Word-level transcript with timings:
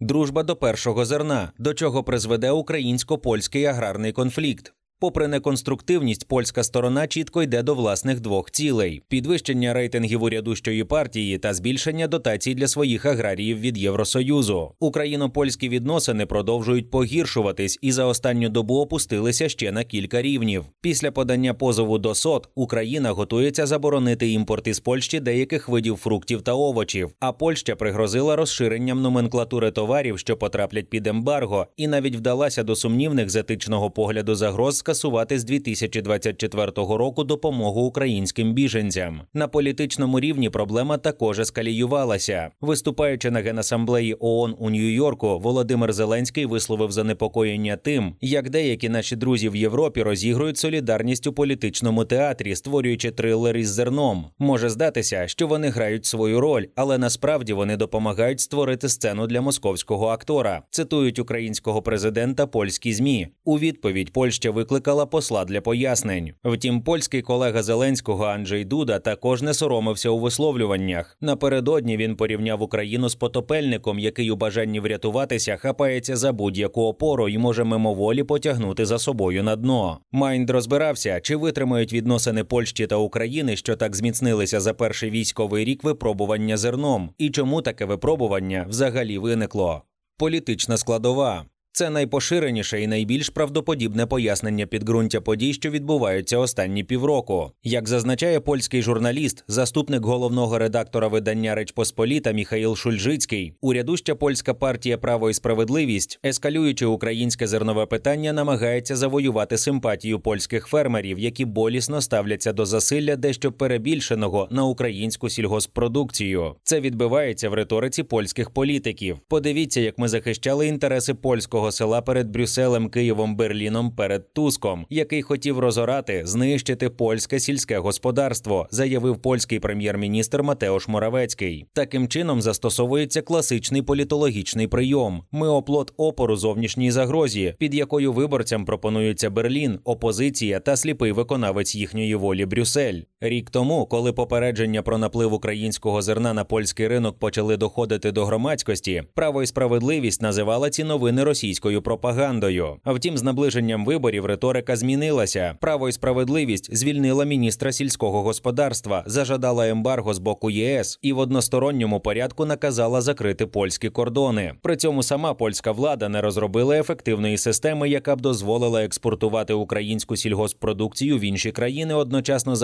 Дружба 0.00 0.42
до 0.42 0.56
першого 0.56 1.04
зерна, 1.04 1.52
до 1.58 1.74
чого 1.74 2.04
призведе 2.04 2.50
українсько-польський 2.50 3.64
аграрний 3.64 4.12
конфлікт. 4.12 4.74
Попри 5.00 5.28
неконструктивність, 5.28 6.28
польська 6.28 6.64
сторона 6.64 7.06
чітко 7.06 7.42
йде 7.42 7.62
до 7.62 7.74
власних 7.74 8.20
двох 8.20 8.50
цілей: 8.50 9.02
підвищення 9.08 9.72
рейтингів 9.72 10.22
урядущої 10.22 10.84
партії 10.84 11.38
та 11.38 11.54
збільшення 11.54 12.06
дотацій 12.06 12.54
для 12.54 12.68
своїх 12.68 13.06
аграріїв 13.06 13.60
від 13.60 13.78
Євросоюзу. 13.78 14.72
Україно-польські 14.80 15.68
відносини 15.68 16.26
продовжують 16.26 16.90
погіршуватись 16.90 17.78
і 17.82 17.92
за 17.92 18.04
останню 18.04 18.48
добу 18.48 18.80
опустилися 18.80 19.48
ще 19.48 19.72
на 19.72 19.84
кілька 19.84 20.22
рівнів. 20.22 20.64
Після 20.80 21.10
подання 21.10 21.54
позову 21.54 21.98
до 21.98 22.14
СОТ 22.14 22.48
Україна 22.54 23.10
готується 23.10 23.66
заборонити 23.66 24.30
імпорт 24.30 24.66
із 24.66 24.80
Польщі 24.80 25.20
деяких 25.20 25.68
видів 25.68 25.96
фруктів 25.96 26.42
та 26.42 26.52
овочів. 26.52 27.10
А 27.20 27.32
Польща 27.32 27.76
пригрозила 27.76 28.36
розширенням 28.36 29.02
номенклатури 29.02 29.70
товарів, 29.70 30.18
що 30.18 30.36
потраплять 30.36 30.90
під 30.90 31.06
ембарго, 31.06 31.66
і 31.76 31.86
навіть 31.86 32.16
вдалася 32.16 32.62
до 32.62 32.76
сумнівних 32.76 33.30
з 33.30 33.36
етичного 33.36 33.90
погляду 33.90 34.34
загроз 34.34 34.82
скасувати 34.88 35.38
з 35.38 35.44
2024 35.44 36.72
року 36.76 37.24
допомогу 37.24 37.80
українським 37.80 38.52
біженцям. 38.52 39.20
На 39.34 39.48
політичному 39.48 40.20
рівні 40.20 40.50
проблема 40.50 40.98
також 40.98 41.38
ескаліювалася. 41.38 42.50
Виступаючи 42.60 43.30
на 43.30 43.40
генасамблеї 43.40 44.16
ООН 44.20 44.54
у 44.58 44.70
Нью-Йорку, 44.70 45.38
Володимир 45.38 45.92
Зеленський 45.92 46.46
висловив 46.46 46.92
занепокоєння 46.92 47.76
тим, 47.76 48.14
як 48.20 48.50
деякі 48.50 48.88
наші 48.88 49.16
друзі 49.16 49.48
в 49.48 49.56
Європі 49.56 50.02
розігрують 50.02 50.58
солідарність 50.58 51.26
у 51.26 51.32
політичному 51.32 52.04
театрі, 52.04 52.56
створюючи 52.56 53.10
трилер 53.10 53.56
із 53.56 53.68
зерном. 53.68 54.26
Може 54.38 54.68
здатися, 54.68 55.28
що 55.28 55.46
вони 55.46 55.68
грають 55.68 56.06
свою 56.06 56.40
роль, 56.40 56.64
але 56.74 56.98
насправді 56.98 57.52
вони 57.52 57.76
допомагають 57.76 58.40
створити 58.40 58.88
сцену 58.88 59.26
для 59.26 59.40
московського 59.40 60.06
актора. 60.06 60.62
Цитують 60.70 61.18
українського 61.18 61.82
президента 61.82 62.46
польські 62.46 62.92
змі. 62.92 63.28
У 63.44 63.58
відповідь 63.58 64.12
Польща 64.12 64.50
викликала 64.50 64.77
викликала 64.78 65.06
посла 65.06 65.44
для 65.44 65.60
пояснень. 65.60 66.32
Втім, 66.44 66.82
польський 66.82 67.22
колега 67.22 67.62
Зеленського 67.62 68.24
Анджей 68.24 68.64
Дуда 68.64 68.98
також 68.98 69.42
не 69.42 69.54
соромився 69.54 70.10
у 70.10 70.18
висловлюваннях. 70.18 71.16
Напередодні 71.20 71.96
він 71.96 72.16
порівняв 72.16 72.62
Україну 72.62 73.08
з 73.08 73.14
потопельником, 73.14 73.98
який 73.98 74.30
у 74.30 74.36
бажанні 74.36 74.80
врятуватися 74.80 75.56
хапається 75.56 76.16
за 76.16 76.32
будь-яку 76.32 76.82
опору 76.82 77.28
і 77.28 77.38
може 77.38 77.64
мимоволі 77.64 78.24
потягнути 78.24 78.86
за 78.86 78.98
собою 78.98 79.42
на 79.42 79.56
дно. 79.56 79.98
Майнд 80.12 80.50
розбирався, 80.50 81.20
чи 81.20 81.36
витримають 81.36 81.92
відносини 81.92 82.44
Польщі 82.44 82.86
та 82.86 82.96
України, 82.96 83.56
що 83.56 83.76
так 83.76 83.96
зміцнилися 83.96 84.60
за 84.60 84.74
перший 84.74 85.10
військовий 85.10 85.64
рік 85.64 85.84
випробування 85.84 86.56
зерном, 86.56 87.10
і 87.18 87.30
чому 87.30 87.62
таке 87.62 87.84
випробування 87.84 88.66
взагалі 88.68 89.18
виникло. 89.18 89.82
Політична 90.18 90.76
складова 90.76 91.44
це 91.72 91.90
найпоширеніше 91.90 92.82
і 92.82 92.86
найбільш 92.86 93.28
правдоподібне 93.28 94.06
пояснення 94.06 94.66
підґрунтя 94.66 95.20
подій, 95.20 95.52
що 95.52 95.70
відбуваються 95.70 96.38
останні 96.38 96.84
півроку. 96.84 97.52
Як 97.62 97.88
зазначає 97.88 98.40
польський 98.40 98.82
журналіст, 98.82 99.44
заступник 99.48 100.04
головного 100.04 100.58
редактора 100.58 101.08
видання 101.08 101.54
Реч 101.54 101.72
Посполіта 101.72 102.32
Міхаїл 102.32 102.76
Шульжицький, 102.76 103.54
урядуща 103.60 104.14
польська 104.14 104.54
партія 104.54 104.98
Право 104.98 105.30
і 105.30 105.34
справедливість, 105.34 106.20
ескалюючи 106.24 106.86
українське 106.86 107.46
зернове 107.46 107.86
питання, 107.86 108.32
намагається 108.32 108.96
завоювати 108.96 109.58
симпатію 109.58 110.20
польських 110.20 110.66
фермерів, 110.66 111.18
які 111.18 111.44
болісно 111.44 112.00
ставляться 112.00 112.52
до 112.52 112.66
засилля 112.66 113.16
дещо 113.16 113.52
перебільшеного 113.52 114.48
на 114.50 114.64
українську 114.64 115.28
сільгоспродукцію. 115.28 116.54
Це 116.62 116.80
відбивається 116.80 117.50
в 117.50 117.54
риториці 117.54 118.02
польських 118.02 118.50
політиків. 118.50 119.18
Подивіться, 119.28 119.80
як 119.80 119.98
ми 119.98 120.08
захищали 120.08 120.66
інтереси 120.66 121.14
польського 121.14 121.57
великого 121.58 121.72
села 121.72 122.02
перед 122.02 122.30
Брюсселем, 122.30 122.88
Києвом, 122.88 123.36
Берліном 123.36 123.90
перед 123.90 124.34
Туском, 124.34 124.86
який 124.90 125.22
хотів 125.22 125.58
розорати, 125.58 126.22
знищити 126.24 126.90
польське 126.90 127.40
сільське 127.40 127.78
господарство, 127.78 128.68
заявив 128.70 129.16
польський 129.16 129.58
прем'єр-міністр 129.60 130.42
Матеош 130.42 130.88
Моравецький. 130.88 131.66
Таким 131.72 132.08
чином 132.08 132.42
застосовується 132.42 133.22
класичний 133.22 133.82
політологічний 133.82 134.66
прийом. 134.66 135.22
Ми 135.32 135.48
оплот 135.48 135.92
опору 135.96 136.36
зовнішній 136.36 136.90
загрозі, 136.90 137.54
під 137.58 137.74
якою 137.74 138.12
виборцям 138.12 138.64
пропонується 138.64 139.30
Берлін, 139.30 139.78
опозиція 139.84 140.60
та 140.60 140.76
сліпий 140.76 141.12
виконавець 141.12 141.74
їхньої 141.74 142.14
волі 142.14 142.46
Брюссель. 142.46 143.00
Рік 143.20 143.50
тому, 143.50 143.86
коли 143.86 144.12
попередження 144.12 144.82
про 144.82 144.98
наплив 144.98 145.32
українського 145.32 146.02
зерна 146.02 146.32
на 146.32 146.44
польський 146.44 146.88
ринок 146.88 147.18
почали 147.18 147.56
доходити 147.56 148.12
до 148.12 148.24
громадськості, 148.24 149.02
право 149.14 149.42
і 149.42 149.46
справедливість 149.46 150.22
називала 150.22 150.70
ці 150.70 150.84
новини 150.84 151.24
російською 151.24 151.82
пропагандою. 151.82 152.76
Втім, 152.86 153.18
з 153.18 153.22
наближенням 153.22 153.84
виборів 153.84 154.26
риторика 154.26 154.76
змінилася. 154.76 155.56
Право 155.60 155.88
і 155.88 155.92
справедливість 155.92 156.76
звільнила 156.76 157.24
міністра 157.24 157.72
сільського 157.72 158.22
господарства, 158.22 159.02
зажадала 159.06 159.68
ембарго 159.68 160.14
з 160.14 160.18
боку 160.18 160.50
ЄС 160.50 160.98
і 161.02 161.12
в 161.12 161.18
односторонньому 161.18 162.00
порядку 162.00 162.44
наказала 162.44 163.00
закрити 163.00 163.46
польські 163.46 163.90
кордони. 163.90 164.54
При 164.62 164.76
цьому 164.76 165.02
сама 165.02 165.34
польська 165.34 165.72
влада 165.72 166.08
не 166.08 166.20
розробила 166.20 166.78
ефективної 166.78 167.38
системи, 167.38 167.88
яка 167.88 168.16
б 168.16 168.20
дозволила 168.20 168.84
експортувати 168.84 169.54
українську 169.54 170.16
сільгоспродукцію 170.16 171.18
в 171.18 171.20
інші 171.20 171.52
країни, 171.52 171.94
одночасно 171.94 172.56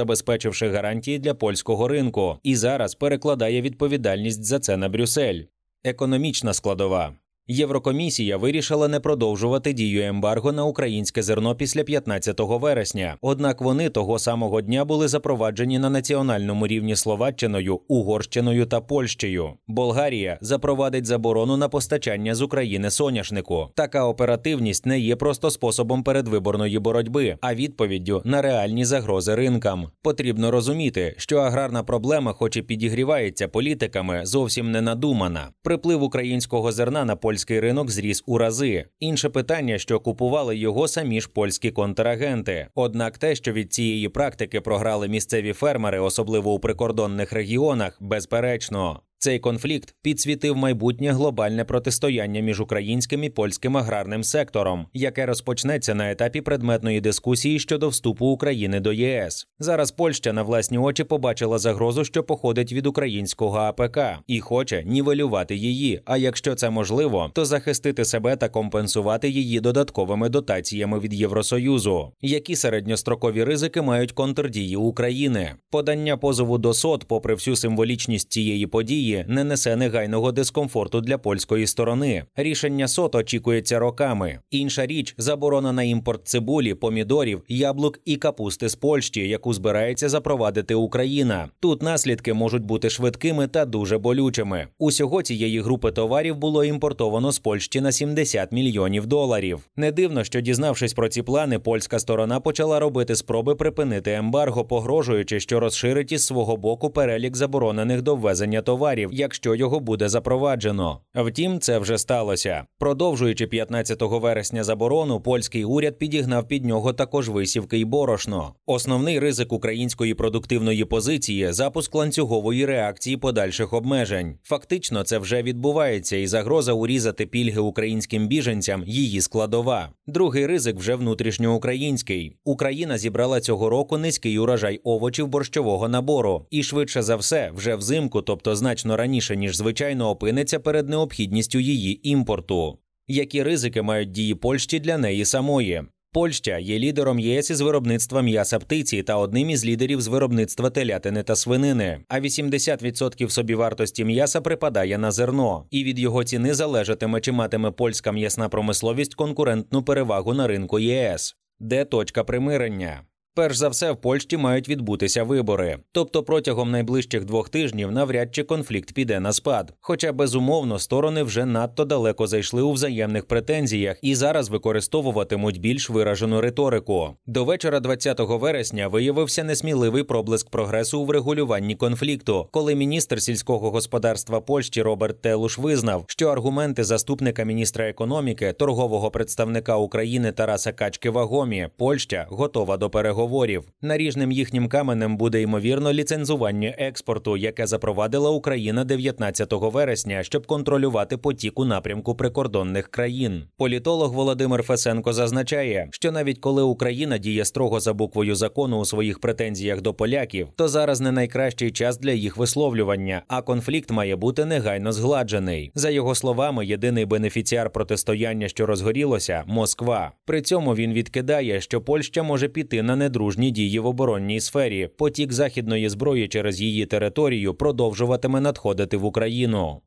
забезпечивши 0.45 0.69
гарантії 0.69 1.19
для 1.19 1.35
польського 1.35 1.89
ринку, 1.89 2.39
і 2.43 2.57
зараз 2.57 2.95
перекладає 2.95 3.63
відповідальність 3.63 4.45
за 4.45 4.59
це 4.59 4.77
на 4.77 4.89
Брюссель. 4.89 5.43
Економічна 5.85 6.53
складова. 6.53 7.15
Єврокомісія 7.49 8.37
вирішила 8.37 8.89
не 8.89 9.01
продовжувати 9.01 9.73
дію 9.73 10.03
ембарго 10.03 10.53
на 10.53 10.65
українське 10.65 11.23
зерно 11.23 11.55
після 11.55 11.83
15 11.85 12.41
вересня. 12.41 13.17
Однак 13.21 13.61
вони 13.61 13.89
того 13.89 14.19
самого 14.19 14.61
дня 14.61 14.85
були 14.85 15.09
запроваджені 15.09 15.79
на 15.79 15.91
національному 15.91 16.67
рівні 16.67 16.97
Словаччиною, 16.97 17.81
Угорщиною 17.89 18.67
та 18.67 18.81
Польщею. 18.81 19.51
Болгарія 19.67 20.39
запровадить 20.41 21.07
заборону 21.07 21.57
на 21.57 21.69
постачання 21.69 22.35
з 22.35 22.43
України 22.43 22.91
соняшнику. 22.91 23.69
Така 23.75 24.05
оперативність 24.05 24.87
не 24.87 25.01
є 25.01 25.17
просто 25.17 25.51
способом 25.51 26.03
передвиборної 26.03 26.79
боротьби, 26.79 27.37
а 27.41 27.55
відповіддю 27.55 28.23
на 28.25 28.43
реальні 28.43 28.85
загрози 28.85 29.35
ринкам. 29.35 29.89
Потрібно 30.03 30.51
розуміти, 30.51 31.15
що 31.19 31.39
аграрна 31.39 31.83
проблема, 31.83 32.33
хоч 32.33 32.57
і 32.57 32.63
підігрівається 32.63 33.49
політиками, 33.49 34.27
зовсім 34.27 34.71
не 34.71 34.81
надумана. 34.81 35.49
Приплив 35.63 36.03
українського 36.03 36.73
зерна 36.73 37.05
на 37.05 37.17
Польщу 37.17 37.34
польський 37.35 37.61
ринок 37.61 37.91
зріс 37.91 38.23
у 38.27 38.39
рази. 38.39 38.85
Інше 39.01 39.29
питання, 39.29 39.79
що 39.79 40.01
купували 40.01 40.57
його 40.57 40.89
самі 40.89 41.21
ж 41.21 41.29
польські 41.35 41.71
контрагенти. 41.71 42.67
Однак 42.75 43.19
те, 43.19 43.35
що 43.35 43.53
від 43.53 43.73
цієї 43.73 44.09
практики 44.09 44.61
програли 44.61 45.09
місцеві 45.09 45.53
фермери, 45.53 46.01
особливо 46.01 46.53
у 46.53 46.59
прикордонних 46.59 47.33
регіонах, 47.33 47.97
безперечно. 48.01 49.01
Цей 49.25 49.39
конфлікт 49.39 49.95
підсвітив 50.03 50.57
майбутнє 50.57 51.13
глобальне 51.13 51.65
протистояння 51.65 52.41
між 52.41 52.61
українським 52.61 53.25
і 53.25 53.31
польським 53.31 53.77
аграрним 53.77 54.25
сектором, 54.25 54.87
яке 54.95 55.27
розпочнеться 55.27 55.95
на 55.95 56.11
етапі 56.11 56.41
предметної 56.41 57.01
дискусії 57.01 57.59
щодо 57.59 57.89
вступу 57.89 58.27
України 58.27 58.81
до 58.81 58.93
ЄС. 58.93 59.47
Зараз 59.59 59.91
Польща 59.91 60.33
на 60.33 60.43
власні 60.43 60.79
очі 60.79 61.05
побачила 61.05 61.59
загрозу, 61.59 62.05
що 62.05 62.23
походить 62.23 62.73
від 62.73 62.87
українського 62.87 63.59
АПК, 63.59 63.99
і 64.27 64.41
хоче 64.41 64.85
нівелювати 64.87 65.57
її. 65.57 66.01
А 66.05 66.17
якщо 66.17 66.55
це 66.55 66.71
можливо, 66.71 67.31
то 67.35 67.45
захистити 67.45 68.05
себе 68.05 68.37
та 68.37 68.49
компенсувати 68.49 69.29
її 69.29 69.61
додатковими 69.61 70.29
дотаціями 70.29 70.99
від 70.99 71.15
Євросоюзу. 71.15 72.13
Які 72.23 72.57
середньострокові 72.57 73.45
ризики 73.45 73.83
мають 73.83 74.13
контрдії 74.13 74.77
України? 74.77 75.53
Подання 75.71 76.17
позову 76.17 76.59
до 76.59 76.75
СОД, 76.75 77.05
попри 77.05 77.35
всю 77.35 77.57
символічність 77.57 78.33
цієї 78.33 78.67
події 78.67 79.14
не 79.29 79.45
несе 79.45 79.77
негайного 79.77 80.33
дискомфорту 80.33 81.01
для 81.01 81.19
польської 81.19 81.67
сторони. 81.67 82.25
Рішення 82.37 82.89
СОТ 82.89 83.15
очікується 83.15 83.79
роками. 83.79 84.39
Інша 84.51 84.87
річ 84.87 85.15
заборона 85.19 85.73
на 85.73 85.83
імпорт 85.83 86.29
цибулі, 86.29 86.75
помідорів, 86.75 87.43
яблук 87.49 88.01
і 88.05 88.17
капусти 88.17 88.69
з 88.69 88.75
Польщі, 88.75 89.29
яку 89.29 89.55
збирається 89.55 90.09
запровадити 90.09 90.75
Україна. 90.75 91.49
Тут 91.61 91.83
наслідки 91.83 92.35
можуть 92.35 92.65
бути 92.65 92.91
швидкими 92.91 93.47
та 93.47 93.65
дуже 93.65 93.99
болючими. 93.99 94.67
Усього 94.79 95.23
цієї 95.23 95.61
групи 95.61 95.91
товарів 95.93 96.37
було 96.37 96.65
імпортовано 96.65 97.33
з 97.33 97.39
Польщі 97.39 97.81
на 97.81 97.93
70 97.93 98.53
мільйонів 98.53 99.07
доларів. 99.07 99.61
Не 99.77 99.93
дивно, 99.93 100.25
що 100.25 100.41
дізнавшись 100.41 100.93
про 100.93 101.09
ці 101.09 101.23
плани, 101.23 101.59
польська 101.59 101.99
сторона 101.99 102.41
почала 102.41 102.81
робити 102.81 103.17
спроби 103.17 103.55
припинити 103.55 104.13
ембарго, 104.13 104.65
погрожуючи, 104.65 105.41
що 105.41 105.61
розширить 105.61 106.13
із 106.13 106.27
свого 106.27 106.57
боку 106.57 106.91
перелік 106.91 107.37
заборонених 107.37 108.03
до 108.03 108.17
ввезення 108.17 108.63
товарів 108.63 108.94
товарів, 108.95 109.11
якщо 109.13 109.55
його 109.55 109.81
буде 109.81 110.09
запроваджено. 110.09 111.01
Втім, 111.15 111.61
це 111.61 111.79
вже 111.79 111.99
сталося. 111.99 112.65
Продовжуючи 112.79 113.47
15 113.47 113.99
вересня 114.01 114.65
заборону, 114.65 115.21
польський 115.21 115.65
уряд 115.65 115.99
підігнав 115.99 116.49
під 116.49 116.65
нього 116.65 116.93
також 116.93 117.29
висівки 117.29 117.79
й 117.79 117.85
борошно. 117.85 118.55
Основний 118.67 119.19
ризик 119.19 119.53
української 119.53 120.15
продуктивної 120.15 120.85
позиції 120.85 121.53
запуск 121.53 121.95
ланцюгової 121.95 122.67
реакції 122.67 123.17
подальших 123.17 123.73
обмежень. 123.73 124.39
Фактично, 124.43 125.03
це 125.03 125.19
вже 125.19 125.43
відбувається, 125.43 126.17
і 126.17 126.27
загроза 126.27 126.73
урізати 126.73 127.27
пільги 127.27 127.61
українським 127.61 128.29
біженцям 128.29 128.85
її 128.87 129.21
складова. 129.21 129.89
Другий 130.07 130.47
ризик 130.47 130.77
вже 130.77 130.95
внутрішньоукраїнський. 130.95 132.37
Україна 132.45 132.99
зібрала 132.99 133.41
цього 133.41 133.71
року 133.71 133.99
низький 133.99 134.39
урожай 134.39 134.81
овочів 134.85 135.29
борщового 135.29 135.89
набору, 135.89 136.47
і 136.51 136.63
швидше 136.63 137.03
за 137.03 137.17
все, 137.17 137.51
вже 137.55 137.77
взимку, 137.77 138.23
тобто 138.23 138.57
значно 138.57 138.84
раніше 138.91 139.37
ніж 139.37 139.57
звичайно, 139.57 140.11
опиниться 140.11 140.61
перед 140.61 140.89
необхідністю 140.89 141.59
її 141.59 142.09
імпорту. 142.09 142.79
Які 143.09 143.43
ризики 143.43 143.83
мають 143.83 144.11
дії 144.11 144.35
Польщі 144.35 144.81
для 144.81 144.99
неї 144.99 145.25
самої? 145.25 145.83
Польща 146.15 146.59
є 146.59 146.79
лідером 146.79 147.19
ЄС 147.19 147.51
із 147.51 147.61
виробництва 147.61 148.23
м'яса 148.23 148.59
птиці 148.59 149.03
та 149.03 149.17
одним 149.17 149.51
із 149.51 149.67
лідерів 149.67 150.01
з 150.01 150.07
виробництва 150.07 150.71
телятини 150.71 151.23
та 151.23 151.37
свинини. 151.37 152.01
А 152.09 152.21
80% 152.21 153.29
собівартості 153.29 154.05
м'яса 154.05 154.41
припадає 154.41 154.99
на 154.99 155.11
зерно, 155.11 155.67
і 155.71 155.85
від 155.85 155.99
його 155.99 156.25
ціни 156.25 156.55
залежатиме, 156.55 157.21
чи 157.21 157.33
матиме 157.33 157.71
польська 157.71 158.13
м'ясна 158.13 158.49
промисловість 158.49 159.15
конкурентну 159.15 159.83
перевагу 159.83 160.35
на 160.35 160.47
ринку 160.47 160.79
ЄС. 160.79 161.37
Де 161.61 161.85
точка 161.85 162.25
примирення? 162.25 163.03
Перш 163.37 163.57
за 163.57 163.69
все, 163.69 163.93
в 163.93 163.97
Польщі 163.97 164.37
мають 164.37 164.69
відбутися 164.69 165.25
вибори, 165.25 165.79
тобто 165.93 166.23
протягом 166.23 166.71
найближчих 166.71 167.25
двох 167.25 167.49
тижнів 167.49 167.93
навряд 167.93 168.35
чи 168.35 168.43
конфлікт 168.43 168.93
піде 168.93 169.21
на 169.21 169.33
спад. 169.33 169.73
Хоча 169.81 170.13
безумовно 170.13 170.79
сторони 170.79 171.23
вже 171.23 171.45
надто 171.45 171.85
далеко 171.85 172.27
зайшли 172.27 172.63
у 172.63 172.73
взаємних 172.73 173.27
претензіях 173.27 173.99
і 174.03 174.15
зараз 174.15 174.49
використовуватимуть 174.49 175.61
більш 175.61 175.91
виражену 175.91 176.41
риторику. 176.41 177.11
До 177.27 177.45
вечора 177.45 177.81
20 177.81 178.21
вересня 178.21 178.89
виявився 178.89 179.45
несміливий 179.45 180.03
проблиск 180.03 180.51
прогресу 180.51 181.01
у 181.01 181.05
врегулюванні 181.05 181.75
конфлікту, 181.75 182.49
коли 182.51 182.75
міністр 182.75 183.23
сільського 183.23 183.71
господарства 183.71 184.41
Польщі 184.41 184.83
Роберт 184.83 185.23
Телуш 185.23 185.59
визнав, 185.59 186.05
що 186.07 186.29
аргументи 186.29 186.85
заступника 186.85 187.45
міністра 187.45 187.89
економіки, 187.89 188.53
торгового 188.53 189.11
представника 189.11 189.77
України 189.77 190.33
Тараса 190.33 190.73
Качки 190.73 191.11
вагомі, 191.11 191.69
Польща 191.77 192.27
готова 192.31 192.77
до 192.77 192.91
переговорів 192.91 193.24
переговорів. 193.25 193.65
Наріжним 193.83 194.33
їхнім 194.33 194.69
каменем 194.69 195.17
буде 195.17 195.43
ймовірно 195.43 195.93
ліцензування 195.93 196.75
експорту, 196.79 197.37
яке 197.37 197.67
запровадила 197.67 198.31
Україна 198.31 198.85
19 198.85 199.53
вересня, 199.53 200.23
щоб 200.23 200.47
контролювати 200.47 201.17
потік 201.17 201.59
у 201.59 201.65
напрямку 201.65 202.15
прикордонних 202.15 202.89
країн. 202.89 203.45
Політолог 203.57 204.13
Володимир 204.13 204.63
Фесенко 204.63 205.13
зазначає, 205.13 205.89
що 205.91 206.13
навіть 206.13 206.39
коли 206.39 206.63
Україна 206.63 207.19
діє 207.19 207.45
строго 207.45 207.81
за 207.81 207.93
буквою 207.93 208.35
закону 208.35 208.79
у 208.79 208.85
своїх 208.85 209.19
претензіях 209.19 209.81
до 209.81 209.95
поляків, 209.95 210.49
то 210.57 210.69
зараз 210.69 211.01
не 211.01 211.13
найкращий 211.13 211.71
час 211.71 211.99
для 211.99 212.13
їх 212.13 212.37
висловлювання, 212.37 213.23
а 213.29 213.43
конфлікт 213.43 213.91
має 213.91 214.17
бути 214.17 214.45
негайно 214.45 214.93
згладжений. 214.93 215.73
За 215.75 215.91
його 215.91 216.15
словами, 216.15 216.67
єдиний 216.67 217.05
бенефіціар 217.05 217.71
протистояння, 217.71 218.49
що 218.49 218.67
розгорілося 218.67 219.45
Москва. 219.47 220.13
При 220.25 220.43
цьому 220.43 220.75
він 220.75 220.93
відкидає, 220.93 221.61
що 221.61 221.81
Польща 221.81 222.23
може 222.23 222.49
піти 222.49 222.83
на 222.83 222.97
недовго 222.97 223.14
недружні 223.15 223.51
дії 223.51 223.79
в 223.79 223.87
оборонній 223.87 224.41
сфері. 224.41 224.89
Потік 224.97 225.33
західної 225.33 225.89
зброї 225.89 226.29
через 226.29 226.61
її 226.61 226.87
територію 226.87 227.55
продовжуватиме 227.55 228.41
надходити 228.41 228.97
в 228.97 229.05
Україну. 229.05 229.81